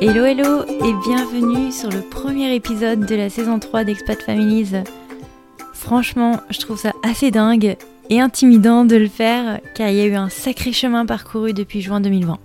[0.00, 4.84] Hello hello et bienvenue sur le premier épisode de la saison 3 d'Expat Families.
[5.72, 7.76] Franchement, je trouve ça assez dingue
[8.08, 11.80] et intimidant de le faire car il y a eu un sacré chemin parcouru depuis
[11.80, 12.38] juin 2020.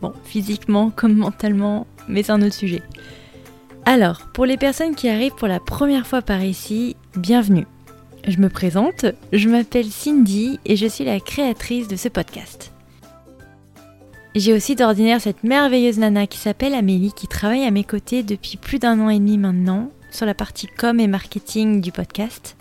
[0.00, 2.80] Bon, physiquement comme mentalement, mais c'est un autre sujet.
[3.84, 7.66] Alors, pour les personnes qui arrivent pour la première fois par ici, bienvenue.
[8.26, 9.04] Je me présente,
[9.34, 12.72] je m'appelle Cindy et je suis la créatrice de ce podcast.
[14.36, 18.56] J'ai aussi d'ordinaire cette merveilleuse nana qui s'appelle Amélie qui travaille à mes côtés depuis
[18.56, 22.56] plus d'un an et demi maintenant sur la partie com et marketing du podcast.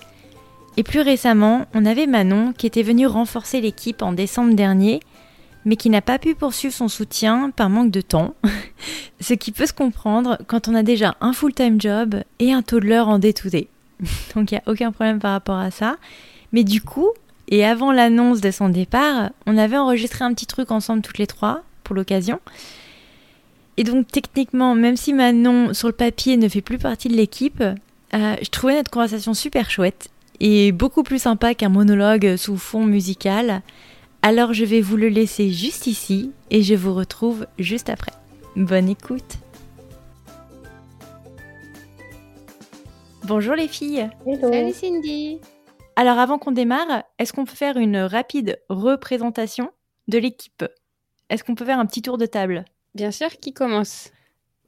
[0.78, 5.00] Et plus récemment, on avait Manon qui était venue renforcer l'équipe en décembre dernier,
[5.64, 8.34] mais qui n'a pas pu poursuivre son soutien par manque de temps.
[9.20, 12.80] Ce qui peut se comprendre quand on a déjà un full-time job et un taux
[12.80, 13.68] de l'heure en day-to-day.
[14.36, 15.98] Donc il n'y a aucun problème par rapport à ça.
[16.52, 17.10] Mais du coup,
[17.50, 21.28] et avant l'annonce de son départ, on avait enregistré un petit truc ensemble toutes les
[21.28, 22.40] trois pour l'occasion.
[23.76, 27.62] Et donc techniquement, même si Manon sur le papier ne fait plus partie de l'équipe,
[27.62, 32.86] euh, je trouvais notre conversation super chouette et beaucoup plus sympa qu'un monologue sous fond
[32.86, 33.64] musical.
[34.22, 38.12] Alors je vais vous le laisser juste ici et je vous retrouve juste après.
[38.56, 39.38] Bonne écoute
[43.26, 44.52] Bonjour les filles Hello.
[44.52, 45.40] Salut Cindy
[46.00, 49.70] Alors avant qu'on démarre, est-ce qu'on peut faire une rapide représentation
[50.08, 50.64] de l'équipe?
[51.30, 52.64] Est-ce qu'on peut faire un petit tour de table?
[52.96, 54.10] Bien sûr, qui commence?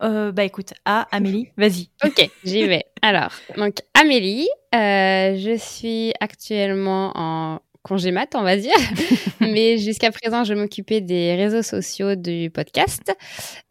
[0.03, 1.87] Euh, Bah écoute, ah Amélie, vas-y.
[2.05, 2.83] Ok, j'y vais.
[3.01, 8.75] Alors, donc Amélie, euh, je suis actuellement en congé mat, on va dire.
[9.39, 13.13] Mais jusqu'à présent, je m'occupais des réseaux sociaux du podcast.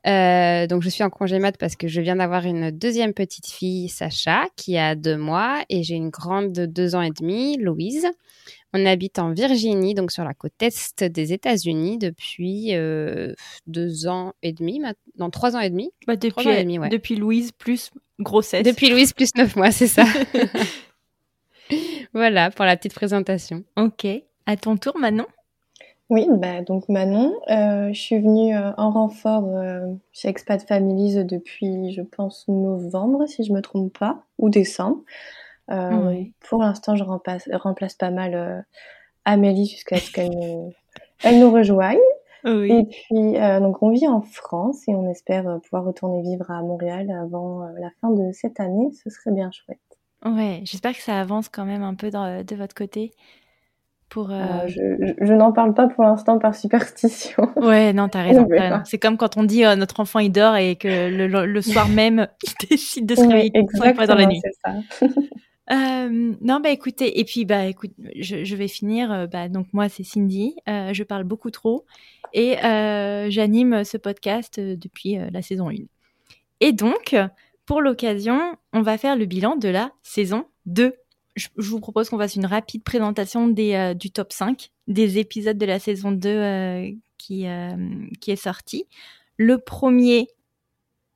[0.07, 3.47] Euh, donc, je suis en congé mat parce que je viens d'avoir une deuxième petite
[3.47, 7.57] fille, Sacha, qui a deux mois, et j'ai une grande de deux ans et demi,
[7.59, 8.07] Louise.
[8.73, 13.35] On habite en Virginie, donc sur la côte est des États-Unis, depuis euh,
[13.67, 15.91] deux ans et demi, maintenant trois ans et demi.
[16.07, 16.89] Bah, depuis, Trois ans et demi, ouais.
[16.89, 17.91] depuis Louise plus
[18.21, 18.65] grossesse.
[18.65, 20.05] Depuis Louise plus neuf mois, c'est ça.
[22.13, 23.65] voilà pour la petite présentation.
[23.77, 24.07] Ok.
[24.47, 25.27] À ton tour, Manon
[26.09, 31.25] Oui, bah, donc Manon, euh, je suis venue euh, en renfort euh, chez Expat Families
[31.25, 35.03] depuis, je pense, novembre, si je me trompe pas, ou décembre.
[35.71, 36.25] Euh.
[36.41, 38.61] Pour l'instant, je remplace, remplace pas mal euh,
[39.25, 40.73] Amélie jusqu'à ce qu'elle nous,
[41.23, 41.99] elle nous rejoigne.
[42.45, 42.73] Oui.
[42.73, 46.63] Et puis, euh, donc, on vit en France et on espère pouvoir retourner vivre à
[46.63, 48.91] Montréal avant euh, la fin de cette année.
[48.93, 49.79] Ce serait bien chouette.
[50.25, 53.13] Ouais, j'espère que ça avance quand même un peu dans- de votre côté.
[54.09, 54.75] Pour, euh, Euh, je
[55.21, 57.49] je, je n'en parle pas pour l'instant par superstition.
[57.57, 58.47] Ouais, non, t'as raison.
[58.49, 58.81] Raison.
[58.85, 61.63] C'est comme quand on dit euh, notre enfant il dort et que le, le- le
[61.63, 64.41] soir même il décide de se réveiller fois dans la nuit.
[64.65, 64.75] ça.
[65.73, 69.13] Euh, non, bah écoutez, et puis bah écoute, je, je vais finir.
[69.13, 71.85] euh, bah, donc moi c'est Cindy, euh, je parle beaucoup trop
[72.33, 75.75] et euh, j'anime ce podcast euh, depuis euh, la saison 1.
[76.59, 77.15] Et donc,
[77.71, 80.93] pour l'occasion, on va faire le bilan de la saison 2.
[81.37, 85.57] Je, vous propose qu'on fasse une rapide présentation des, euh, du top 5 des épisodes
[85.57, 87.77] de la saison 2 euh, qui, euh,
[88.21, 88.87] qui est sorti.
[89.37, 90.27] Le premier,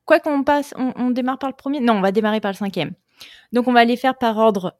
[0.05, 1.81] quoi qu'on passe, on, on démarre par le premier?
[1.81, 2.93] Non, on va démarrer par le cinquième.
[3.51, 4.77] Donc on va les faire par ordre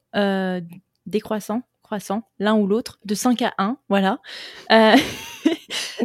[1.04, 4.20] décroissant, croissant, l'un ou l'autre, de 5 à 1, voilà.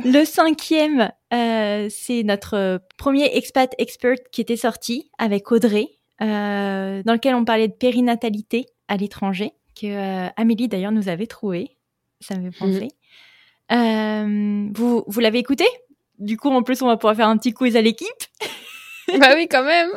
[0.03, 5.87] Le cinquième, euh, c'est notre euh, premier expat expert qui était sorti avec Audrey,
[6.21, 11.27] euh, dans lequel on parlait de périnatalité à l'étranger, que euh, Amélie d'ailleurs nous avait
[11.27, 11.77] trouvé.
[12.19, 12.87] Ça me fait penser.
[13.71, 15.65] Euh, vous vous l'avez écouté?
[16.19, 18.07] Du coup, en plus, on va pouvoir faire un petit quiz à l'équipe.
[19.19, 19.89] bah oui, quand même.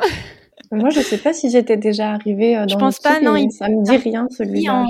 [0.71, 3.69] Moi, je sais pas si j'étais déjà arrivée dans Je pense pas, non, il- Ça
[3.69, 4.73] me dit rien, Il, celui-là.
[4.83, 4.85] en-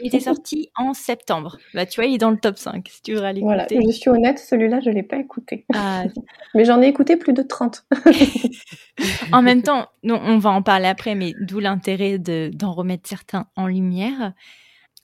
[0.00, 1.58] il était sorti en septembre.
[1.72, 3.90] Bah, tu vois, il est dans le top 5, si tu veux aller Voilà, je
[3.90, 5.66] suis honnête, celui-là, je l'ai pas écouté.
[5.74, 6.04] Ah,
[6.54, 7.84] Mais j'en ai écouté plus de 30.
[9.32, 13.08] en même temps, non, on va en parler après, mais d'où l'intérêt de- d'en remettre
[13.08, 14.32] certains en lumière.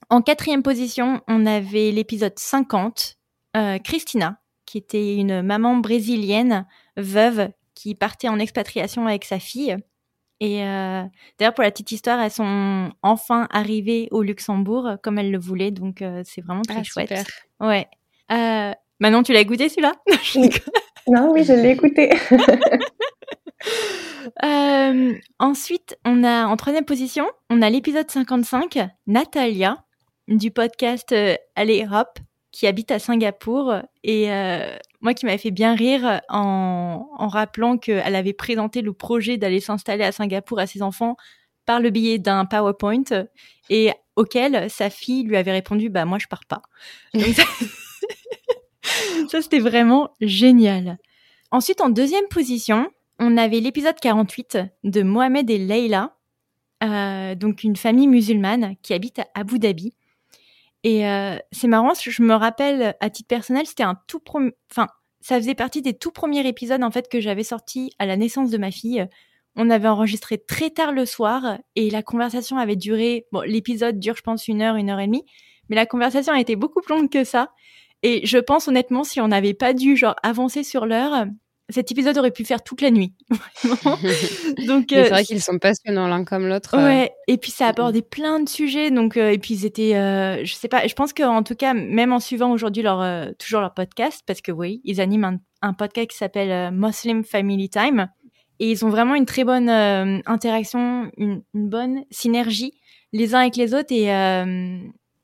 [0.08, 3.16] En quatrième position, on avait l'épisode 50,
[3.56, 6.66] euh, Christina, qui était une maman brésilienne,
[6.96, 9.76] veuve, qui partait en expatriation avec sa fille.
[10.40, 11.02] Et euh,
[11.38, 15.70] d'ailleurs, pour la petite histoire, elles sont enfin arrivées au Luxembourg comme elles le voulaient,
[15.70, 17.08] donc euh, c'est vraiment très Ah, chouette.
[17.08, 17.24] super.
[17.60, 17.86] Ouais.
[18.32, 19.92] Euh, Manon, tu l'as goûté celui-là?
[21.08, 22.10] Non, oui, je l'ai écouté.
[24.44, 29.84] Euh, ensuite, on a en troisième position, on a l'épisode 55, Natalia,
[30.28, 32.18] du podcast euh, Allez Hop,
[32.52, 33.74] qui habite à Singapour.
[34.02, 38.92] Et euh, moi qui m'avait fait bien rire en, en rappelant qu'elle avait présenté le
[38.92, 41.16] projet d'aller s'installer à Singapour à ses enfants
[41.66, 43.04] par le biais d'un PowerPoint
[43.68, 46.62] et auquel sa fille lui avait répondu Bah, moi, je pars pas.
[47.14, 47.42] Ça,
[49.28, 50.98] ça, c'était vraiment génial.
[51.50, 56.16] Ensuite, en deuxième position, on avait l'épisode 48 de Mohamed et Leila,
[57.36, 59.94] donc une famille musulmane qui habite à Abu Dhabi.
[60.82, 61.02] Et
[61.52, 64.88] c'est marrant, je me rappelle à titre personnel, c'était un tout premier, enfin,
[65.20, 68.50] ça faisait partie des tout premiers épisodes en fait que j'avais sorti à la naissance
[68.50, 69.06] de ma fille.
[69.56, 73.26] On avait enregistré très tard le soir et la conversation avait duré.
[73.32, 75.26] Bon, l'épisode dure, je pense, une heure, une heure et demie,
[75.68, 77.52] mais la conversation a été beaucoup plus longue que ça.
[78.02, 81.26] Et je pense honnêtement, si on n'avait pas dû genre avancer sur l'heure,
[81.72, 83.14] cet épisode aurait pu faire toute la nuit.
[84.66, 86.74] donc c'est vrai euh, qu'ils sont passionnants l'un comme l'autre.
[86.74, 86.84] Euh.
[86.84, 89.92] Ouais, et puis ça abordait plein de sujets donc euh, et puis ils étaient
[90.44, 93.74] je sais pas, je pense qu'en tout cas même en suivant aujourd'hui leur toujours leur
[93.74, 98.08] podcast parce que oui, ils animent un, podcast qui s'appelle Muslim Family Time
[98.58, 99.70] et ils ont vraiment une très bonne
[100.26, 102.74] interaction, une, bonne synergie
[103.12, 104.08] les uns avec les autres et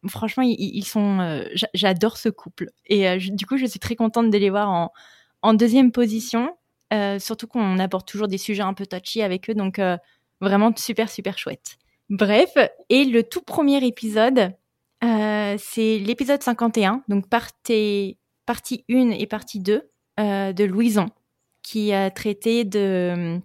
[0.08, 1.42] franchement ils, sont
[1.74, 4.90] j'adore ce couple et du coup je suis très contente de les voir en
[5.46, 6.56] en deuxième position,
[6.92, 9.96] euh, surtout qu'on aborde toujours des sujets un peu touchy avec eux, donc euh,
[10.40, 11.78] vraiment super, super chouette.
[12.10, 12.52] Bref,
[12.88, 14.52] et le tout premier épisode,
[15.04, 19.88] euh, c'est l'épisode 51, donc partie, partie 1 et partie 2
[20.18, 21.10] de Louison,
[21.62, 23.38] qui a traité de,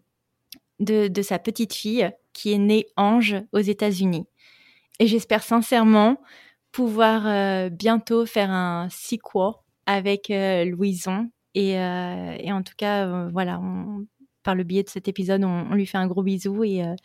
[0.79, 4.25] de, de, sa petite fille qui est née Ange aux États-Unis.
[4.99, 6.17] Et j'espère sincèrement
[6.71, 9.51] pouvoir bientôt faire un sequel
[9.85, 13.61] avec Louison euh, et, en tout cas, euh, voilà,
[14.43, 16.95] par le biais de cet épisode, on, lui fait un gros bisou et, euh,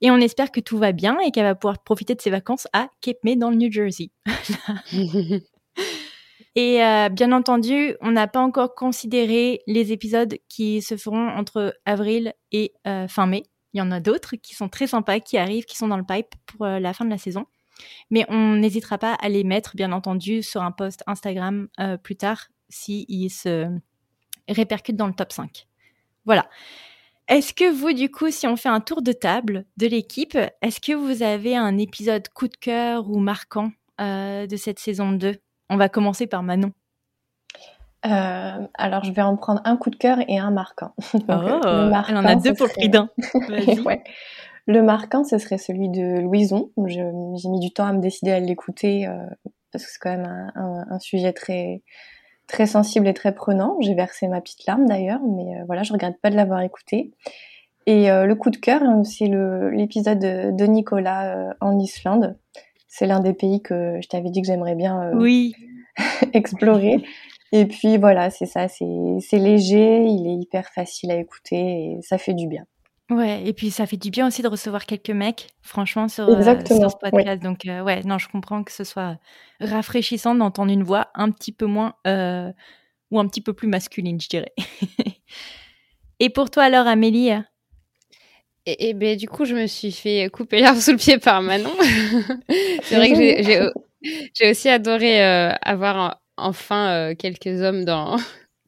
[0.00, 2.68] et on espère que tout va bien et qu'elle va pouvoir profiter de ses vacances
[2.72, 4.10] à Cape May dans le New Jersey.
[6.54, 6.78] et
[7.12, 12.74] bien entendu, on n'a pas encore considéré les épisodes qui se feront entre avril et
[13.08, 13.44] fin mai.
[13.72, 16.04] Il y en a d'autres qui sont très sympas, qui arrivent, qui sont dans le
[16.04, 17.46] pipe pour la fin de la saison.
[18.10, 21.68] Mais on n'hésitera pas à les mettre, bien entendu, sur un post Instagram
[22.02, 23.68] plus tard s'il se
[24.48, 25.66] répercute dans le top 5.
[26.24, 26.46] Voilà.
[27.28, 30.80] Est-ce que vous, du coup, si on fait un tour de table de l'équipe, est-ce
[30.80, 35.34] que vous avez un épisode coup de cœur ou marquant euh, de cette saison 2
[35.70, 36.72] On va commencer par Manon.
[38.04, 40.94] Euh, alors, je vais en prendre un coup de cœur et un marquant.
[41.14, 43.10] oh, elle en a deux pour le prix d'un.
[44.68, 46.72] Le marquant, ce serait celui de Louison.
[46.86, 49.24] J'ai mis du temps à me décider à l'écouter euh,
[49.70, 51.82] parce que c'est quand même un, sujet très,
[52.46, 53.76] très sensible et très prenant.
[53.80, 57.12] J'ai versé ma petite larme d'ailleurs, mais euh, voilà, je regrette pas de l'avoir écouté.
[57.86, 59.28] Et euh, le coup de cœur, hein, c'est
[59.72, 62.36] l'épisode de, Nicolas euh, en Islande.
[62.88, 65.54] C'est l'un des pays que je t'avais dit que j'aimerais bien oui.
[66.32, 67.04] explorer.
[67.52, 72.18] Et puis voilà, c'est ça, c'est léger, il est hyper facile à écouter et ça
[72.18, 72.66] fait du bien.
[73.08, 76.42] Ouais, et puis ça fait du bien aussi de recevoir quelques mecs, franchement, sur, euh,
[76.42, 77.40] ce podcast.
[77.40, 79.18] Donc, euh, ouais, non, je comprends que ce soit
[79.60, 82.50] rafraîchissant d'entendre une voix un petit peu moins euh,
[83.12, 84.52] ou un petit peu plus masculine, je dirais.
[86.20, 87.30] et pour toi, alors, Amélie
[88.68, 91.40] et, et ben, du coup, je me suis fait couper l'herbe sous le pied par
[91.42, 91.70] Manon.
[92.82, 93.70] C'est vrai que
[94.34, 95.22] j'ai aussi adoré
[95.62, 98.16] avoir enfin quelques hommes dans,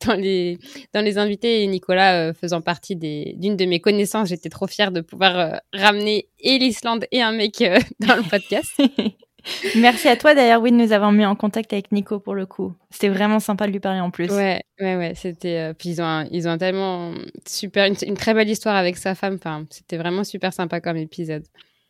[0.06, 0.58] dans les,
[0.92, 4.28] dans les invités et Nicolas euh, faisant partie d'une de mes connaissances.
[4.28, 8.28] J'étais trop fière de pouvoir euh, ramener et l'Islande et un mec euh, dans le
[8.28, 8.70] podcast.
[9.76, 12.44] Merci à toi d'ailleurs, oui, de nous avoir mis en contact avec Nico pour le
[12.44, 12.74] coup.
[12.90, 14.30] C'était vraiment sympa de lui parler en plus.
[14.30, 15.12] Ouais, ouais, ouais.
[15.14, 15.72] C'était.
[15.74, 17.14] puis ils ont, ils ont tellement
[17.46, 19.36] super, une, très belle histoire avec sa femme.
[19.36, 21.44] Enfin, c'était vraiment super sympa comme épisode.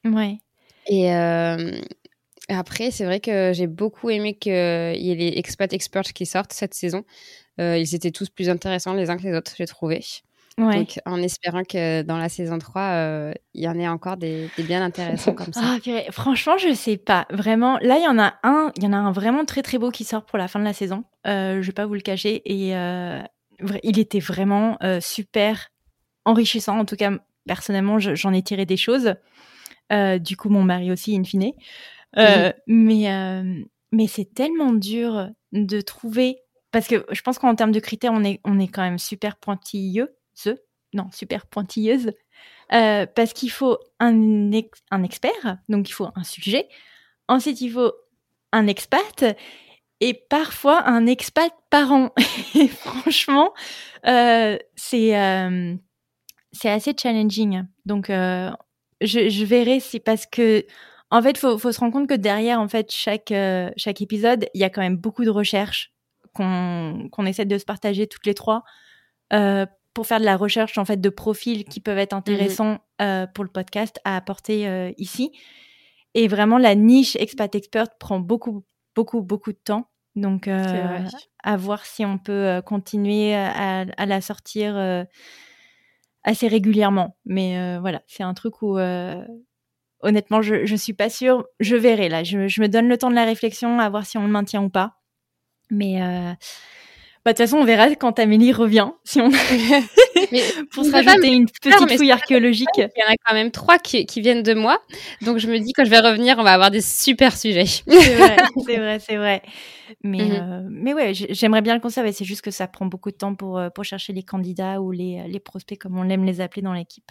[0.04, 0.36] Ouais.
[0.86, 1.10] Et
[2.48, 4.56] après, c'est vrai que j'ai beaucoup aimé qu'il y
[5.10, 7.04] ait les expat experts qui sortent cette saison.
[7.60, 10.04] Euh, ils étaient tous plus intéressants les uns que les autres, j'ai trouvé.
[10.58, 14.50] Donc, en espérant que dans la saison 3, euh, il y en ait encore des,
[14.58, 15.60] bien intéressants comme ça.
[15.88, 17.26] Ah, franchement, je sais pas.
[17.30, 19.78] Vraiment, là, il y en a un, il y en a un vraiment très très
[19.78, 21.04] beau qui sort pour la fin de la saison.
[21.26, 22.42] Euh, je vais pas vous le cacher.
[22.44, 23.20] Et euh,
[23.82, 25.70] il était vraiment super
[26.24, 26.78] enrichissant.
[26.78, 27.12] En tout cas,
[27.46, 29.14] personnellement, j'en ai tiré des choses.
[29.90, 31.52] du coup, mon mari aussi, in fine.
[32.66, 33.42] Mais,
[33.92, 36.38] mais c'est tellement dur de trouver
[36.70, 39.36] parce que je pense qu'en termes de critères, on est, on est quand même super
[39.36, 40.08] pointilleuse.
[40.94, 42.12] Non, super pointilleuse.
[42.72, 44.50] Euh, parce qu'il faut un,
[44.90, 46.68] un expert, donc il faut un sujet.
[47.26, 47.92] Ensuite, il faut
[48.52, 49.24] un expat
[50.00, 52.12] et parfois un expat parent.
[52.54, 53.54] et franchement,
[54.06, 55.74] euh, c'est euh,
[56.52, 57.64] c'est assez challenging.
[57.86, 58.58] Donc, je,
[59.00, 60.66] je, verrai si parce que
[61.10, 63.32] en fait, faut, faut se rendre compte que derrière, en fait, chaque
[63.76, 65.92] chaque épisode, il y a quand même beaucoup de recherches
[66.38, 68.62] qu'on essaie de se partager toutes les trois
[69.32, 73.26] euh, pour faire de la recherche en fait de profils qui peuvent être intéressants euh,
[73.26, 75.32] pour le podcast à apporter euh, ici.
[76.14, 78.64] Et vraiment, la niche expat expert prend beaucoup,
[78.94, 79.90] beaucoup, beaucoup de temps.
[80.16, 85.06] Donc, à voir si on peut continuer à, la sortir
[86.24, 87.16] assez régulièrement.
[87.24, 88.78] Mais voilà, c'est un truc où
[90.00, 91.44] honnêtement, je, je suis pas sûre.
[91.60, 92.24] Je verrai là.
[92.24, 94.62] Je, je, me donne le temps de la réflexion à voir si on le maintient
[94.62, 94.97] ou pas.
[95.70, 96.00] Mais
[97.28, 99.28] bah, de toute façon, on verra quand Amélie revient, si on
[100.32, 102.68] mais, pour se rajouter une petite fouille archéologique.
[102.76, 104.80] Il y en a quand même trois qui, qui, viennent de moi,
[105.20, 107.66] donc je me dis quand je vais revenir, on va avoir des super sujets.
[107.66, 109.42] c'est vrai, c'est vrai, c'est vrai.
[110.02, 110.32] Mais mhm.
[110.32, 112.12] euh, mais ouais, j'aimerais bien le conserver.
[112.12, 114.90] C'est juste que ça prend beaucoup de temps pour euh, pour chercher les candidats ou
[114.90, 117.10] les les prospects comme on aime les appeler dans l'équipe.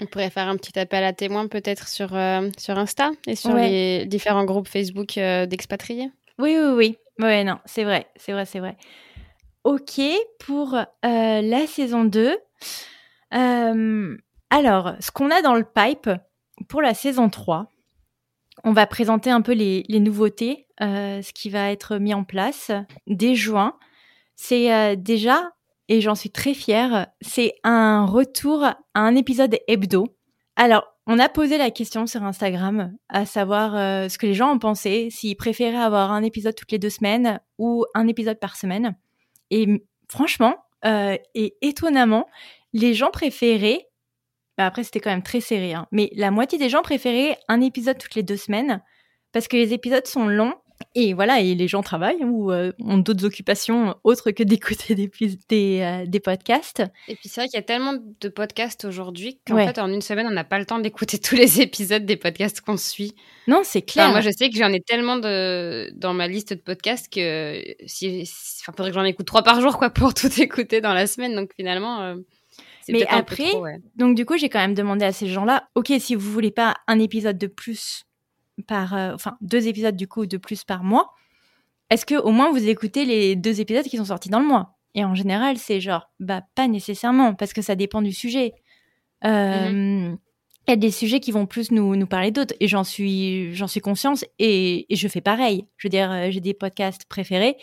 [0.00, 3.54] On pourrait faire un petit appel à témoins peut-être sur euh, sur Insta et sur
[3.54, 6.10] les différents groupes Facebook d'expatriés.
[6.40, 6.98] Oui, oui, oui.
[7.18, 8.76] Ouais, non, c'est vrai, c'est vrai, c'est vrai.
[9.64, 10.00] OK
[10.40, 12.36] pour euh, la saison 2.
[13.34, 14.16] Euh,
[14.50, 16.10] alors, ce qu'on a dans le pipe
[16.68, 17.70] pour la saison 3,
[18.64, 22.70] on va présenter un peu les, nouveautés, euh, ce qui va être mis en place
[23.06, 23.76] dès juin.
[24.36, 25.52] C'est déjà,
[25.88, 30.08] et j'en suis très fière, c'est un retour à un épisode hebdo.
[30.56, 33.72] Alors, on a posé la question sur Instagram, à savoir
[34.08, 37.40] ce que les gens ont pensé, s'ils préféraient avoir un épisode toutes les deux semaines
[37.58, 38.96] ou un épisode par semaine.
[39.50, 42.28] Et franchement, euh, et étonnamment,
[42.72, 43.88] les gens préféraient,
[44.58, 47.60] bah après c'était quand même très serré, hein, mais la moitié des gens préféraient un
[47.60, 48.82] épisode toutes les deux semaines
[49.32, 50.54] parce que les épisodes sont longs
[50.96, 55.10] et voilà, et les gens travaillent ou euh, ont d'autres occupations autres que d'écouter des,
[55.48, 56.84] des, euh, des, podcasts.
[57.08, 60.02] Et puis c'est vrai qu'il y a tellement de podcasts aujourd'hui qu'en fait, en une
[60.02, 63.14] semaine, on n'a pas le temps d'écouter tous les épisodes des podcasts qu'on suit.
[63.48, 64.10] Non, c'est clair.
[64.10, 68.22] moi, je sais que j'en ai tellement de, dans ma liste de podcasts que si,
[68.60, 71.34] enfin, faudrait que j'en écoute trois par jour quoi, pour tout écouter dans la semaine.
[71.34, 72.02] Donc finalement.
[72.02, 72.16] Euh,
[72.88, 73.50] mais après,
[73.96, 76.76] donc du coup, j'ai quand même demandé à ces gens-là, ok, si vous voulez pas
[76.86, 78.04] un épisode de plus
[78.66, 81.12] par, euh, enfin deux épisodes du coup de plus par mois,
[81.90, 84.76] est-ce que au moins vous écoutez les deux épisodes qui sont sortis dans le mois?
[84.94, 88.52] Et en général, c'est genre, bah pas nécessairement parce que ça dépend du sujet.
[89.24, 90.18] Euh, mhm.
[90.66, 93.54] Il y a des sujets qui vont plus nous, nous parler d'autres et j'en suis
[93.54, 95.66] j'en suis consciente et, et, je fais pareil.
[95.76, 97.56] Je veux dire, euh, j'ai des podcasts préférés.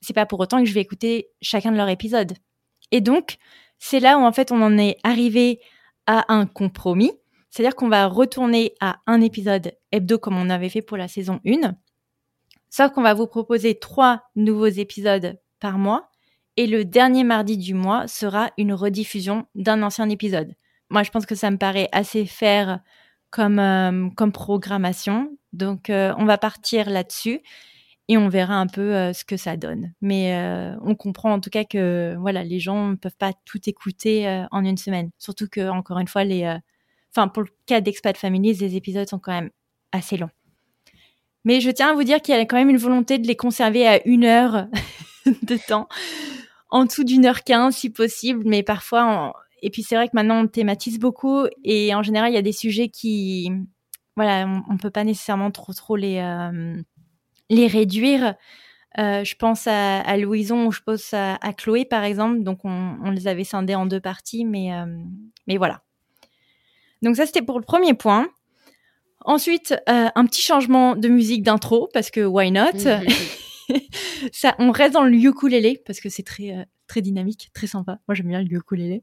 [0.00, 2.32] C'est pas pour autant que je vais écouter chacun de leurs épisodes.
[2.90, 3.36] Et donc,
[3.78, 5.60] c'est là où en fait on en est arrivé
[6.06, 7.12] à un compromis
[7.58, 11.40] c'est-à-dire qu'on va retourner à un épisode hebdo comme on avait fait pour la saison
[11.44, 11.74] 1.
[12.70, 16.08] Sauf qu'on va vous proposer trois nouveaux épisodes par mois.
[16.56, 20.54] Et le dernier mardi du mois sera une rediffusion d'un ancien épisode.
[20.88, 22.78] Moi, je pense que ça me paraît assez faire
[23.30, 25.36] comme, euh, comme programmation.
[25.52, 27.40] Donc, euh, on va partir là-dessus
[28.06, 29.94] et on verra un peu euh, ce que ça donne.
[30.00, 30.32] Mais
[30.82, 34.64] on comprend en tout cas que voilà, les gens ne peuvent pas tout écouter en
[34.64, 35.10] une semaine.
[35.18, 36.56] Surtout que, encore une fois, les
[37.18, 39.50] Enfin, pour le cas d'Expat Families, les épisodes sont quand même
[39.90, 40.30] assez longs.
[41.44, 43.34] Mais je tiens à vous dire qu'il y a quand même une volonté de les
[43.34, 44.68] conserver à une heure
[45.26, 45.88] de temps,
[46.70, 49.32] en dessous d'une heure quinze si possible, mais parfois,
[49.62, 52.42] et puis c'est vrai que maintenant on thématise beaucoup et en général il y a
[52.42, 53.50] des sujets qui,
[54.14, 56.80] voilà, on, ne peut pas nécessairement trop trop les euh,
[57.50, 58.36] les réduire.
[58.98, 63.26] Euh, je pense à, Louison ou je pense à, Chloé par exemple, donc on, les
[63.26, 64.86] avait scindés en deux parties, mais euh,
[65.48, 65.82] mais voilà.
[67.02, 68.28] Donc ça, c'était pour le premier point.
[69.24, 72.72] Ensuite, euh, un petit changement de musique d'intro, parce que why not?
[72.74, 73.78] Mhm.
[74.32, 77.98] ça, On reste dans le ukulélé, parce que c'est très, euh, très dynamique, très sympa.
[78.08, 79.02] Moi, j'aime bien le ukulélé.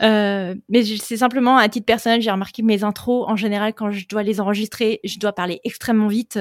[0.00, 3.90] Euh, mais c'est simplement à titre personnel, j'ai remarqué que mes intros, en général, quand
[3.90, 6.38] je dois les enregistrer, je dois parler extrêmement vite.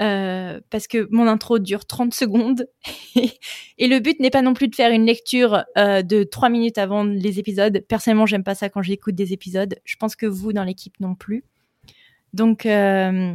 [0.00, 2.66] Euh, parce que mon intro dure 30 secondes
[3.78, 6.78] et le but n'est pas non plus de faire une lecture euh, de 3 minutes
[6.78, 7.84] avant les épisodes.
[7.88, 9.76] Personnellement, j'aime pas ça quand j'écoute des épisodes.
[9.84, 11.44] Je pense que vous, dans l'équipe, non plus.
[12.32, 13.34] Donc, euh,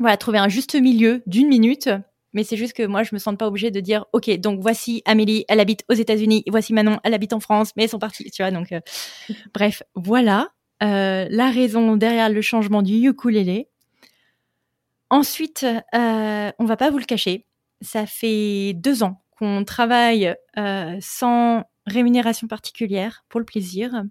[0.00, 1.88] voilà, trouver un juste milieu d'une minute.
[2.32, 5.02] Mais c'est juste que moi, je me sens pas obligée de dire, OK, donc voici
[5.04, 8.30] Amélie, elle habite aux États-Unis, voici Manon, elle habite en France, mais elles sont parties,
[8.30, 8.50] tu vois.
[8.50, 8.74] Donc,
[9.52, 10.48] bref, voilà
[10.80, 13.68] la raison derrière le changement du ukulélé.
[15.12, 17.44] Ensuite, euh, on va pas vous le cacher,
[17.82, 24.04] ça fait deux ans qu'on travaille euh, sans rémunération particulière pour le plaisir.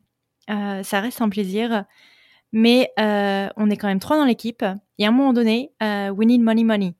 [0.51, 1.86] Euh, ça reste un plaisir,
[2.51, 4.63] mais euh, on est quand même trois dans l'équipe.
[5.00, 6.93] Et à un moment donné, we need money, money.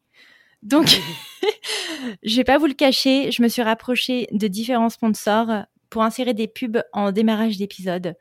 [0.64, 0.88] Donc,
[2.24, 6.34] je vais pas vous le cacher, je me suis rapprochée de différents sponsors pour insérer
[6.34, 8.16] des pubs en démarrage d'épisode.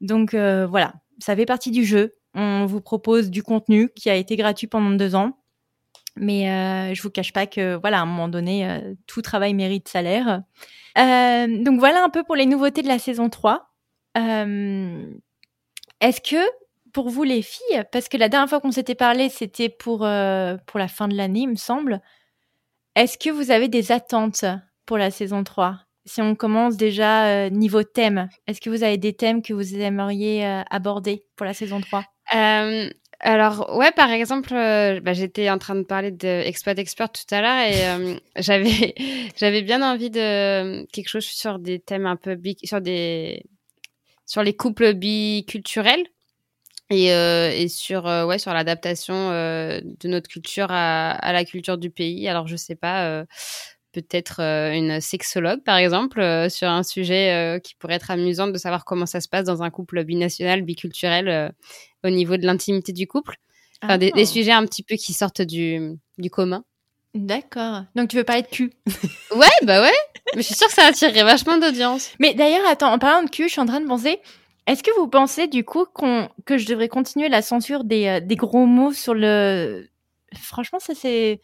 [0.00, 2.17] Donc voilà, ça fait partie du jeu.
[2.34, 5.38] On vous propose du contenu qui a été gratuit pendant deux ans.
[6.20, 9.54] Mais euh, je vous cache pas que voilà, à un moment donné, euh, tout travail
[9.54, 10.42] mérite salaire.
[10.98, 13.70] Euh, donc voilà un peu pour les nouveautés de la saison 3.
[14.16, 15.06] Euh,
[16.00, 16.44] est-ce que
[16.92, 20.78] pour vous les filles, parce que la dernière fois qu'on s'était parlé, c'était pour, pour
[20.78, 22.00] la fin de l'année, il me semble,
[22.96, 24.44] est-ce que vous avez des attentes
[24.86, 29.12] pour la saison 3 si on commence déjà niveau thème, est-ce que vous avez des
[29.12, 32.02] thèmes que vous aimeriez aborder pour la saison 3
[33.20, 37.34] alors ouais, par exemple, euh, bah, j'étais en train de parler de Expat Expert tout
[37.34, 38.94] à l'heure et euh, j'avais
[39.36, 43.44] j'avais bien envie de quelque chose sur des thèmes un peu bi sur des
[44.26, 46.06] sur les couples biculturels
[46.90, 51.90] et, euh, et sur ouais sur l'adaptation de notre culture à, à, la culture du
[51.90, 52.28] pays.
[52.28, 53.24] Alors je sais pas
[54.02, 59.06] peut-être une sexologue, par exemple, sur un sujet qui pourrait être amusant de savoir comment
[59.06, 61.52] ça se passe dans un couple binational, biculturel,
[62.04, 63.36] au niveau de l'intimité du couple.
[63.82, 64.24] Enfin, des, ah.
[64.24, 66.64] sujets un petit peu qui sortent du, du commun.
[67.14, 67.84] D'accord.
[67.94, 68.72] Donc tu veux parler de cul
[69.34, 69.92] Ouais, bah ouais.
[70.34, 72.10] Mais je suis sûre que ça attirerait vachement d'audience.
[72.18, 74.20] Mais d'ailleurs, attends, en parlant de cul, je suis en train de penser.
[74.66, 78.36] Est-ce que vous pensez du coup qu'on que je devrais continuer la censure des, des
[78.36, 79.88] gros mots sur le
[80.34, 81.40] Franchement, ça c'est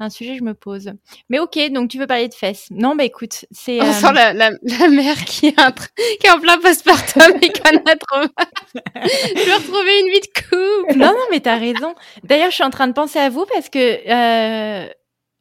[0.00, 0.92] un sujet je me pose.
[1.28, 2.66] Mais ok, donc tu veux parler de fesses.
[2.70, 3.80] Non, bah écoute, c'est...
[3.80, 7.48] On sent la, la, la, mère qui est, en, qui est en plein postpartum et
[7.50, 8.22] qui en a trop
[9.04, 10.98] Je veux retrouver une vie de couple.
[10.98, 11.94] Non, non, mais t'as raison.
[12.24, 14.88] D'ailleurs, je suis en train de penser à vous parce que euh,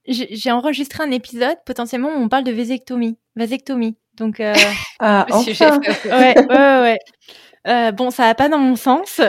[0.07, 3.17] j'ai enregistré un épisode potentiellement où on parle de vasectomie.
[3.35, 3.97] Vasectomie.
[4.17, 4.39] Donc...
[4.39, 4.53] Euh...
[4.99, 5.79] ah, enfin.
[6.05, 6.99] ouais, ouais, ouais.
[7.67, 9.21] Euh, bon, ça va pas dans mon sens,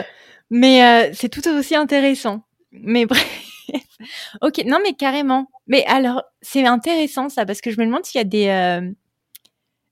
[0.49, 2.41] mais euh, c'est tout aussi intéressant.
[2.71, 3.44] Mais bref
[4.41, 5.47] ok, non mais carrément.
[5.67, 8.91] Mais alors, c'est intéressant ça parce que je me demande s'il y a des, euh,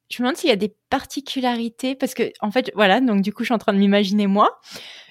[0.09, 3.33] je me demande s'il y a des particularités parce que en fait, voilà, donc du
[3.33, 4.59] coup, je suis en train de m'imaginer moi.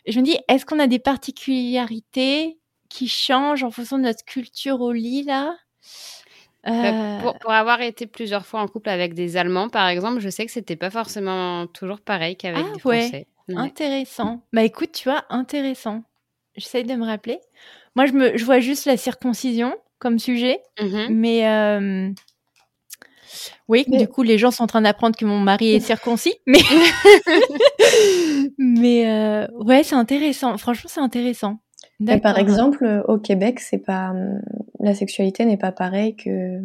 [0.06, 2.58] je me dis, est-ce qu'on a des particularités
[2.88, 5.56] qui changent en fonction de notre culture au lit là?
[6.64, 10.28] Bah, pour, pour, avoir été plusieurs fois en couple avec des Allemands, par exemple, je
[10.28, 13.26] sais que c'était pas forcément toujours pareil qu'avec ah, des Français.
[13.48, 13.56] Ouais.
[13.56, 14.42] Intéressant.
[14.52, 16.04] Bah écoute, tu vois, intéressant.
[16.54, 17.40] J'essaye de me rappeler.
[17.96, 21.08] Moi, je, me, je vois juste la circoncision comme sujet, mm-hmm.
[21.10, 22.10] mais euh,
[23.68, 26.58] oui, du coup, les gens sont en train d'apprendre que mon mari est circoncis, mais
[28.58, 30.56] mais euh, ouais, c'est intéressant.
[30.58, 31.58] Franchement, c'est intéressant.
[32.22, 34.12] par exemple, au Québec, c'est pas
[34.80, 36.60] la sexualité n'est pas pareille que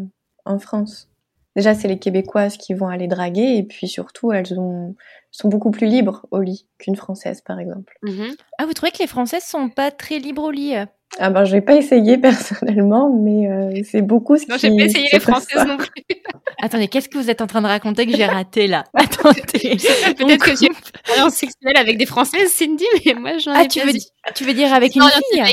[0.45, 1.09] en France.
[1.55, 4.95] Déjà, c'est les Québécoises qui vont aller draguer, et puis surtout, elles ont,
[5.31, 7.97] sont beaucoup plus libres au lit qu'une Française, par exemple.
[8.03, 8.35] Mm-hmm.
[8.59, 10.75] Ah, vous trouvez que les Françaises sont pas très libres au lit
[11.19, 14.69] ah ben, je vais pas essayé personnellement, mais euh, c'est beaucoup ce non, qui.
[14.69, 15.89] Non, j'ai pas essayé les françaises non plus.
[16.61, 18.83] Attendez, qu'est-ce que vous êtes en train de raconter que j'ai raté là?
[18.93, 19.41] Attendez.
[19.41, 23.65] Peut-être que j'ai une expérience sexuelle avec des françaises, Cindy, mais moi j'en ai ah,
[23.65, 23.93] tu veux,
[24.35, 25.43] tu veux dire avec une fille?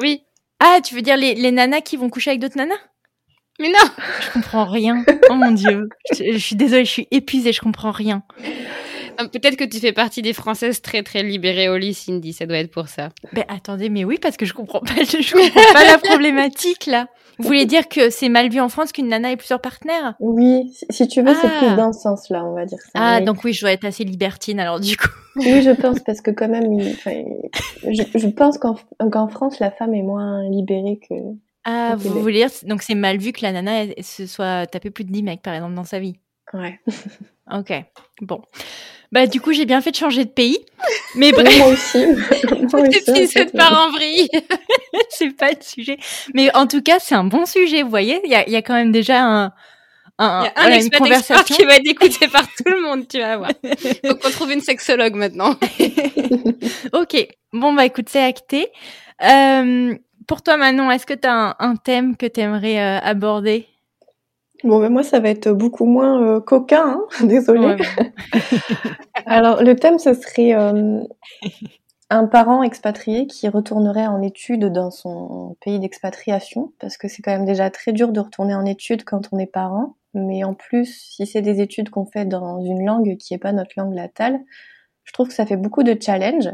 [0.00, 0.24] Oui.
[0.60, 2.74] Ah, tu veux dire les, les nanas qui vont coucher avec d'autres nanas?
[3.58, 3.90] Mais non
[4.20, 5.04] Je comprends rien.
[5.30, 5.88] Oh mon dieu.
[6.12, 8.22] Je, je suis désolée, je suis épuisée, je comprends rien.
[9.32, 12.32] Peut-être que tu fais partie des Françaises très très libérées au lit, Cindy.
[12.32, 13.10] Ça doit être pour ça.
[13.32, 17.08] Ben attendez, mais oui, parce que je comprends pas, je comprends pas la problématique là.
[17.38, 20.14] Vous voulez dire que c'est mal vu en France qu'une nana ait plusieurs partenaires?
[20.20, 21.76] Oui, si tu veux, c'est plus ah.
[21.76, 22.90] dans ce sens-là, on va dire ça.
[22.94, 25.08] Ah, donc oui, je dois être assez libertine alors du coup.
[25.36, 30.02] Oui, je pense, parce que quand même, je, je, pense qu'en France, la femme est
[30.02, 31.14] moins libérée que.
[31.64, 35.04] Ah, vous voulez dire, donc c'est mal vu que la nana se soit tapée plus
[35.04, 36.16] de 10 mecs, par exemple, dans sa vie
[36.52, 36.78] Ouais.
[37.50, 37.72] ok,
[38.20, 38.42] bon.
[39.12, 40.58] Bah du coup j'ai bien fait de changer de pays.
[41.14, 41.58] Mais bref.
[41.58, 41.98] moi aussi.
[42.72, 44.28] moi aussi cette part en vrille.
[45.10, 45.98] c'est pas le sujet.
[46.34, 47.82] Mais en tout cas c'est un bon sujet.
[47.82, 49.52] Vous voyez, il y a, y a, quand même déjà un,
[50.18, 53.50] un, un une conversation qui va être écouté par tout le monde, tu vas voir.
[54.04, 55.56] Donc on trouve une sexologue maintenant.
[56.94, 57.28] ok.
[57.52, 58.68] Bon bah écoute c'est acté.
[59.22, 59.94] Euh,
[60.26, 63.68] pour toi Manon, est-ce que tu as un, un, thème que tu aimerais euh, aborder?
[64.64, 67.76] Bon, ben moi, ça va être beaucoup moins euh, coquin, hein désolée.
[69.26, 71.02] Alors, le thème, ce serait euh,
[72.10, 77.32] un parent expatrié qui retournerait en études dans son pays d'expatriation, parce que c'est quand
[77.32, 79.96] même déjà très dur de retourner en études quand on est parent.
[80.14, 83.52] Mais en plus, si c'est des études qu'on fait dans une langue qui n'est pas
[83.52, 84.40] notre langue natale,
[85.04, 86.48] je trouve que ça fait beaucoup de challenge.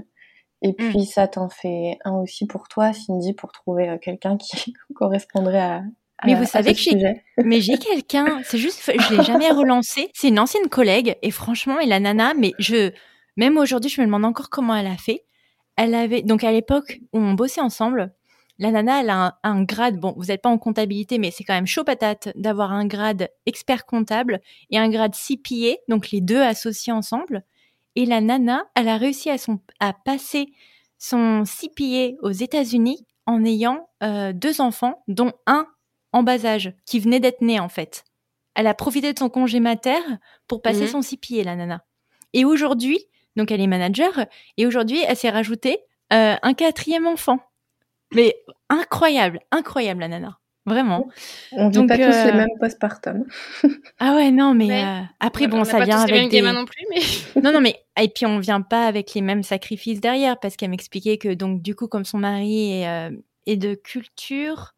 [0.63, 0.75] Et mm.
[0.75, 5.61] puis ça t'en fait un aussi pour toi, Cindy, pour trouver euh, quelqu'un qui correspondrait
[5.61, 5.83] à,
[6.25, 10.11] mais vous savez que j'ai, mais j'ai quelqu'un, c'est juste, je l'ai jamais relancé.
[10.15, 12.91] C'est une ancienne collègue et franchement, et la nana, mais je,
[13.37, 15.25] même aujourd'hui, je me demande encore comment elle a fait.
[15.77, 18.13] Elle avait, donc à l'époque où on bossait ensemble,
[18.59, 21.55] la nana, elle a un, grade, bon, vous n'êtes pas en comptabilité, mais c'est quand
[21.55, 26.41] même chaud patate d'avoir un grade expert comptable et un grade CPA, donc les deux
[26.43, 27.45] associés ensemble.
[27.95, 30.53] Et la nana, elle a réussi à, son, à passer
[30.99, 35.69] son CPA aux États-Unis en ayant euh, deux enfants, dont un
[36.13, 38.05] en bas âge, qui venait d'être née en fait.
[38.55, 40.01] Elle a profité de son congé mater
[40.47, 40.89] pour passer mhm.
[40.89, 41.85] son six pieds, la nana.
[42.33, 42.99] Et aujourd'hui,
[43.37, 45.79] donc elle est manager, et aujourd'hui, elle s'est rajoutée
[46.13, 47.39] euh, un quatrième enfant.
[48.15, 48.35] Mais
[48.71, 50.39] incroyable, incroyable la nana.
[50.65, 51.09] vraiment.
[51.53, 53.27] On vit pas tous les mêmes postpartum.
[53.99, 54.83] ah ouais, non, mais
[55.21, 56.43] après, bon, ça vient avec des...
[56.43, 57.01] non plus, mais...
[57.43, 60.71] non, non, mais et puis on vient pas avec les mêmes sacrifices derrière, parce qu'elle
[60.71, 63.11] m'expliquait que donc du coup, comme son mari est,
[63.47, 64.75] est de culture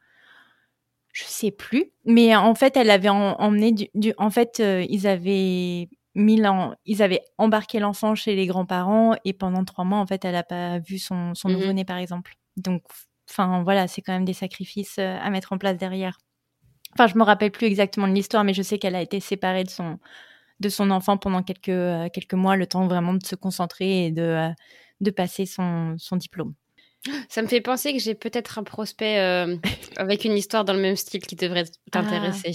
[1.12, 5.88] je sais plus, mais en fait, elle avait emmené du, en fait, euh, ils avaient
[6.14, 6.42] mis
[6.86, 10.42] ils avaient embarqué l'enfant chez les grands-parents et pendant trois mois, en fait, elle n'a
[10.42, 12.34] pas vu son, son mmh nouveau-né, par exemple.
[12.56, 12.82] Donc,
[13.28, 16.18] enfin, voilà, c'est quand même des sacrifices euh, à mettre en place derrière.
[16.94, 19.64] Enfin, je me rappelle plus exactement de l'histoire, mais je sais qu'elle a été séparée
[19.64, 19.98] de son,
[20.60, 24.12] de son enfant pendant quelques, euh, quelques mois, le temps vraiment de se concentrer et
[24.12, 24.50] de,
[25.00, 26.54] de passer son, son diplôme.
[27.28, 29.56] Ça me fait penser que j'ai peut-être un prospect euh,
[29.96, 32.52] avec une histoire dans le même style qui devrait t'intéresser.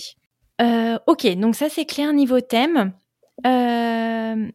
[0.58, 0.94] Ah.
[0.96, 2.94] Euh, ok, donc ça c'est clair niveau thème.
[3.46, 4.48] Euh,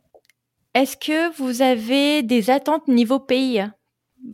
[0.72, 3.62] est-ce que vous avez des attentes niveau pays?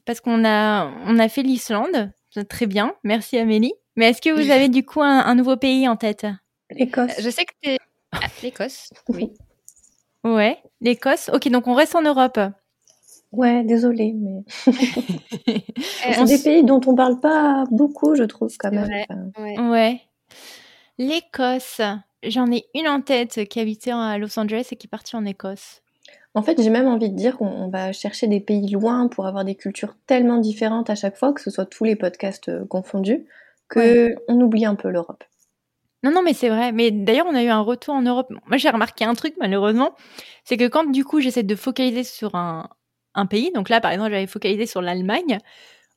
[0.04, 2.12] Parce qu'on a, on a fait l'Islande,
[2.48, 3.74] très bien, merci Amélie.
[3.96, 6.26] Mais est-ce que vous avez du coup un, nouveau pays en tête?
[6.70, 7.12] L'Écosse.
[7.18, 7.78] Je sais que c'est
[8.12, 9.32] ah, l'Écosse, oui.
[10.22, 11.30] Ouais, l'Écosse.
[11.32, 12.38] Ok, donc on reste en Europe.
[13.32, 14.44] Ouais, désolé, mais
[16.02, 18.88] c'est des pays dont on parle pas beaucoup, je trouve quand même.
[19.70, 20.00] ouais.
[20.98, 21.80] L'Écosse,
[22.22, 25.24] j'en ai une en tête qui habitait à Los Angeles et qui est partie en
[25.24, 25.82] Écosse.
[26.34, 29.44] En fait, j'ai même envie de dire qu'on va chercher des pays loin pour avoir
[29.44, 33.26] des cultures tellement différentes à chaque fois, que ce soit tous les podcasts euh, confondus,
[33.68, 35.24] que on oublie un peu l'Europe.
[36.02, 36.72] Non, non, mais c'est vrai.
[36.72, 38.30] Mais d'ailleurs, on a eu un retour en Europe.
[38.46, 39.94] Moi, j'ai remarqué un truc, malheureusement,
[40.44, 42.68] c'est que quand du coup j'essaie de focaliser sur un,
[43.16, 43.50] un pays.
[43.54, 45.38] Donc là, par exemple, j'avais focalisé sur l'Allemagne.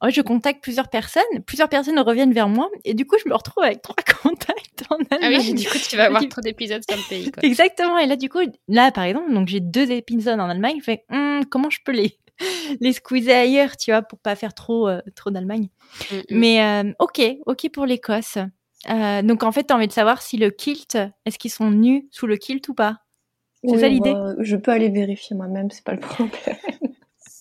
[0.08, 3.64] je contacte plusieurs personnes, plusieurs personnes reviennent vers moi, et du coup, je me retrouve
[3.64, 5.42] avec trois contacts en Allemagne.
[5.42, 7.32] Ah oui, du coup, tu vas avoir trop d'épisodes sur le pays.
[7.44, 7.98] Exactement.
[8.00, 10.78] Et là, du coup, là, par exemple, donc j'ai deux épisodes en Allemagne.
[10.80, 12.18] Je fais, hum, comment je peux les
[12.80, 15.70] les squeezer ailleurs, tu vois, pour pas faire trop euh, trop d'Allemagne?
[16.12, 16.16] Mm.
[16.32, 18.38] Mais euh, ok, ok pour l'Écosse.
[18.90, 21.70] Euh, donc en fait, tu as envie de savoir si le kilt, est-ce qu'ils sont
[21.70, 23.00] nus sous le kilt ou pas?
[23.66, 24.14] C'est ça l'idée?
[24.40, 26.32] Je peux aller vérifier moi-même, c'est pas le problème.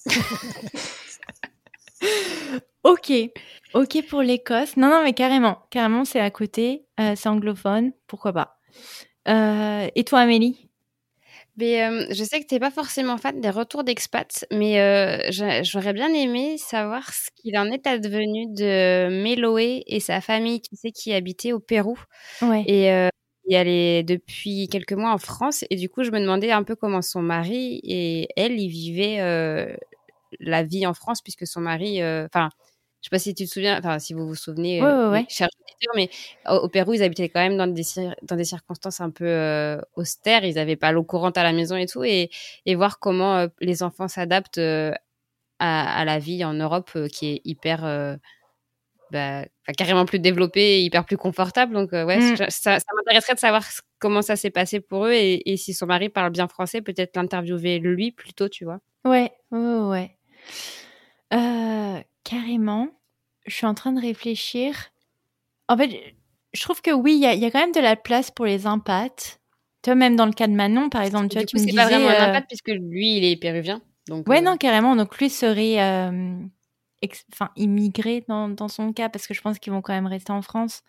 [2.84, 3.12] ok,
[3.74, 4.76] ok pour l'Écosse.
[4.76, 8.58] Non, non, mais carrément, carrément, c'est à côté, euh, c'est anglophone, pourquoi pas.
[9.28, 10.68] Euh, et toi, Amélie?
[11.56, 14.76] Mais, euh, je sais que tu n'es pas forcément fan des retours d'expats, mais
[15.64, 20.76] j'aurais bien aimé savoir ce qu'il en est advenu de Méloé et sa famille, tu
[20.76, 21.98] sais, qui habitait au Pérou.
[22.42, 22.62] Ouais.
[22.68, 23.08] Et
[23.48, 25.64] y allait depuis quelques mois en France.
[25.70, 29.18] Et du coup, je me demandais un peu comment son mari et elle, y vivaient
[30.40, 32.48] la vie en France puisque son mari, euh, enfin,
[33.00, 35.26] je sais pas si tu te souviens, enfin, si vous vous souvenez, euh, ouais,
[35.94, 36.10] mais
[36.48, 37.84] au, Pérou, ils habitaient quand même dans des,
[38.22, 40.44] dans des circonstances un peu euh, austères.
[40.44, 42.02] Ils n'avaient pas l'eau courante à la maison et tout.
[42.02, 42.30] Et,
[42.66, 44.60] et voir comment les enfants s'adaptent
[45.60, 48.18] à, la vie en Europe qui est hyper.
[49.10, 49.44] Bah,
[49.78, 51.72] carrément plus développée et hyper plus confortable.
[51.72, 52.50] Donc, ouais, mm.
[52.50, 53.64] ça, m'intéresserait de savoir
[53.98, 57.16] comment ça s'est passé pour eux et, et, si son mari parle bien français, peut-être
[57.16, 58.80] l'interviewer lui plutôt, tu vois.
[59.04, 60.17] Ouais, ouais, ouais.
[61.34, 62.88] Euh, carrément.
[63.46, 64.90] Je suis en train de réfléchir.
[65.68, 65.90] En fait,
[66.52, 69.40] je trouve que oui, il y, a quand même de la place pour les impâtes.
[69.82, 71.76] Toi, même dans le cas de Manon, par exemple, tu vois, tu me disais...
[71.76, 73.80] pas vraiment un impact puisque lui, il est péruvien.
[74.08, 74.96] Donc, ouais, euh, non, carrément.
[74.96, 76.32] Donc lui serait euh,
[77.32, 80.32] enfin, immigré dans, dans, son cas parce que je pense qu'ils vont quand même rester
[80.32, 80.82] en France.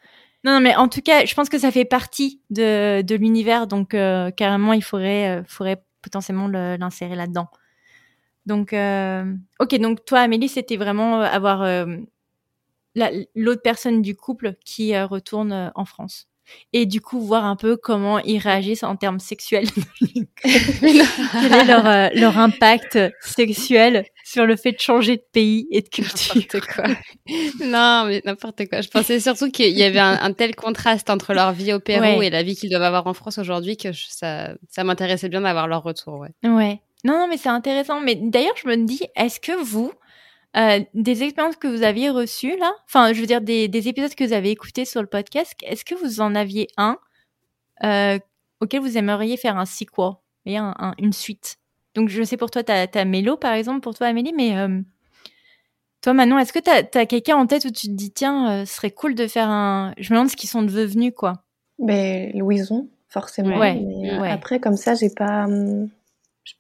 [0.44, 3.68] Non, non, mais en tout cas, je pense que ça fait partie de, de l'univers.
[3.68, 7.50] Donc carrément, il faudrait, faudrait potentiellement l'insérer là-dedans.
[8.46, 9.26] Donc, euh,
[9.60, 11.86] ok, donc toi, Amélie, c'était vraiment euh, avoir euh,
[13.36, 16.26] l'autre personne du couple qui retourne en France.
[16.74, 19.68] Et du coup, voir un peu comment ils réagissent en termes sexuels.
[20.42, 25.90] Quel est leur, leur impact sexuel sur le fait de changer de pays et de
[25.90, 26.66] culture?
[26.74, 26.86] Quoi.
[27.64, 28.82] non, mais n'importe quoi.
[28.82, 32.32] Je pensais surtout qu'il y avait un, tel contraste entre leur vie au Pérou et
[32.32, 35.84] la vie qu'ils doivent avoir en France aujourd'hui que ça, ça m'intéressait bien d'avoir leur
[35.84, 36.18] retour.
[36.18, 36.50] Ouais.
[36.50, 36.82] Ouais.
[37.04, 38.02] Non, non, mais c'est intéressant.
[38.02, 39.92] Mais d'ailleurs, je me dis, est-ce que vous,
[40.58, 44.14] euh, des expériences que vous aviez reçues là, enfin, je veux dire des, des épisodes
[44.14, 46.98] que vous avez écoutés sur le podcast, est-ce que vous en aviez un
[47.84, 48.20] euh,
[48.60, 50.14] auquel vous aimeriez faire un sequel,
[50.46, 51.58] et un, une suite?
[51.96, 54.82] Donc, je sais pour toi, tu as, Mélo, par exemple, pour toi, Amélie, mais euh,
[56.02, 58.74] toi, Manon, est-ce que tu as, quelqu'un en tête où tu te dis, tiens, ce
[58.74, 59.94] serait cool de faire un.
[59.98, 61.44] Je me demande ce qu'ils sont devenus, quoi.
[61.78, 63.58] Ben, Louison, forcément.
[63.58, 63.82] Ouais,
[64.30, 65.46] Après, comme ça, j'ai pas.
[65.46, 65.90] Hum,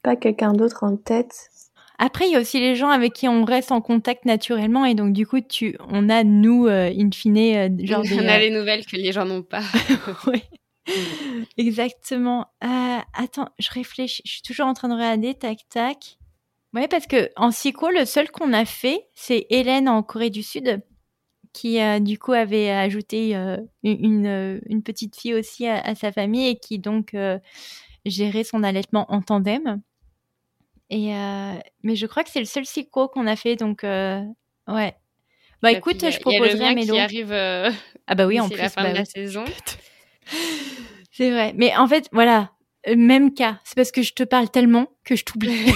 [0.01, 1.49] pas quelqu'un d'autre en tête.
[2.01, 4.95] Après, il y a aussi les gens avec qui on reste en contact naturellement et
[4.95, 8.51] donc du coup, tu, on a nous, euh, in fine, euh, genre on a les
[8.51, 9.63] nouvelles que les gens n'ont pas.
[10.27, 10.41] oui.
[11.57, 12.47] Exactement.
[12.63, 14.21] Euh, attends, je réfléchis.
[14.25, 15.33] Je suis toujours en train de regarder.
[15.33, 16.17] Tac, tac.
[16.73, 20.41] Oui, parce que en psycho, le seul qu'on a fait, c'est Hélène en Corée du
[20.41, 20.81] Sud,
[21.51, 23.33] qui du coup avait ajouté
[23.83, 27.15] une, une, petite fille aussi à, sa famille et qui donc
[28.09, 29.81] gérait son allaitement en tandem.
[30.89, 31.11] Et
[31.83, 34.95] mais je crois que c'est le seul psycho qu'on a fait, donc ouais.
[35.61, 36.93] Bah écoute, je proposerai à Mélo.
[36.93, 37.33] qui arrive
[38.09, 39.45] ah bah oui, en plus, la fin bah de la saison.
[41.11, 41.53] c'est vrai.
[41.55, 42.51] Mais en fait, voilà,
[42.87, 43.59] même cas.
[43.63, 45.65] C'est parce que je te parle tellement que je t'oublie.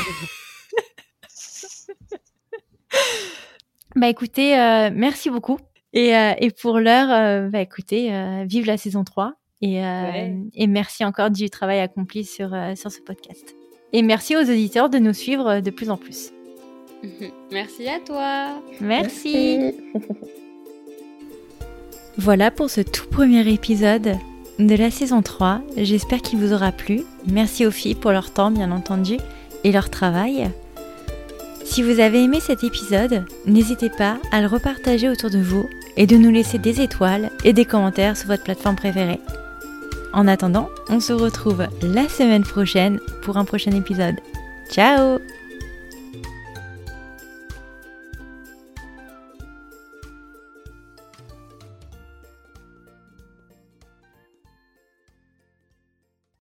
[3.96, 5.60] bah écoutez, euh, merci beaucoup.
[5.94, 8.10] Et, euh, et pour l'heure, euh, bah écoutez,
[8.46, 9.36] vive la saison 3.
[9.66, 9.82] Et,
[10.56, 13.56] et merci encore du travail accompli sur, sur ce podcast.
[13.94, 16.34] Et merci aux auditeurs de nous suivre de plus en plus.
[17.52, 18.62] Merci à toi.
[18.82, 19.74] Merci.
[22.18, 24.18] voilà pour ce tout premier épisode
[24.60, 25.62] de la saison 3.
[25.78, 27.04] J'espère qu'il vous aura plu.
[27.28, 29.18] Merci aux filles pour leur temps, bien entendu,
[29.64, 30.50] et leur travail.
[31.66, 36.08] Si vous avez aimé cet épisode, n'hésitez pas à le repartager autour de vous et
[36.08, 39.20] de nous laisser des étoiles et des commentaires sur votre plateforme préférée.
[40.14, 44.16] En attendant, on se retrouve la semaine prochaine pour un prochain épisode.
[44.70, 45.20] Ciao